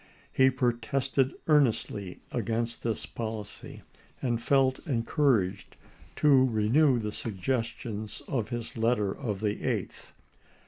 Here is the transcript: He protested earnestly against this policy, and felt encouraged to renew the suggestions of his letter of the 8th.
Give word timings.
He 0.31 0.49
protested 0.49 1.35
earnestly 1.45 2.21
against 2.31 2.81
this 2.81 3.05
policy, 3.05 3.83
and 4.19 4.41
felt 4.41 4.79
encouraged 4.87 5.77
to 6.15 6.47
renew 6.49 6.97
the 6.97 7.11
suggestions 7.11 8.23
of 8.27 8.49
his 8.49 8.75
letter 8.75 9.15
of 9.15 9.41
the 9.41 9.57
8th. 9.57 10.11